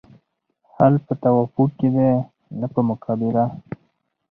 [0.73, 2.09] حل په توافق کې دی
[2.59, 3.45] نه په مقابله.